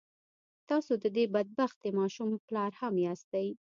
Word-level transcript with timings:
تاسو 0.69 0.93
د 1.03 1.05
دې 1.15 1.25
بد 1.33 1.47
بختې 1.57 1.89
ماشومې 1.99 2.37
پلار 2.47 2.71
هم 2.79 2.93
ياستئ. 3.05 3.47